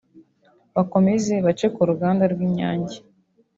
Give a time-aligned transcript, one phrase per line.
[0.75, 2.97] bakomeze bace ku ruganda rw’Inyange